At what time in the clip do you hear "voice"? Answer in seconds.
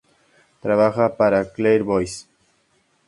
1.83-2.25